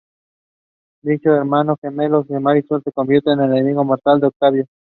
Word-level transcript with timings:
Dionisio, 1.03 1.35
hermano 1.35 1.77
gemelo 1.79 2.23
de 2.23 2.39
Marisol, 2.39 2.81
se 2.83 2.91
convierte 2.91 3.33
en 3.33 3.41
enemigo 3.41 3.83
mortal 3.83 4.19
de 4.19 4.25
Octavio. 4.29 4.65